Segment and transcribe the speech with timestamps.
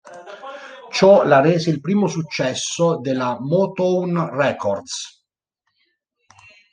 [0.91, 5.23] Ciò la rese il primo successo della Motown Records.